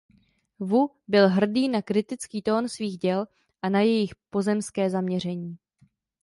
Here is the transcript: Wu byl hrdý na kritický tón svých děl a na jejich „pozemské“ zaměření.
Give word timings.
Wu 0.59 0.89
byl 1.07 1.29
hrdý 1.29 1.69
na 1.69 1.81
kritický 1.81 2.41
tón 2.41 2.69
svých 2.69 2.97
děl 2.97 3.27
a 3.61 3.69
na 3.69 3.81
jejich 3.81 4.11
„pozemské“ 4.29 4.89
zaměření. 4.89 5.57